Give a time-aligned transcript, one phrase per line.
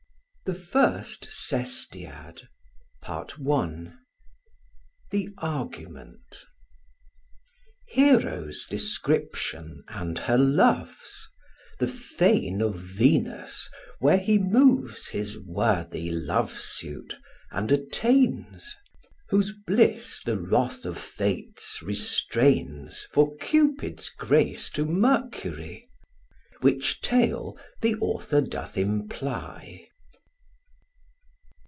[0.43, 2.41] THE FIRST SESTIAD
[3.01, 3.95] THE ARGUMENT
[5.07, 6.19] OF THE FIRST SESTIAD
[7.85, 11.29] Hero's description and her love's;
[11.79, 13.69] The fane of Venus
[13.99, 17.17] where he moves His worthy love suit,
[17.49, 18.75] and attains;
[19.29, 25.87] Whose bliss the wrath of Fates restrains For Cupid's grace to Mercury:
[26.59, 29.87] Which tale the author doth imply.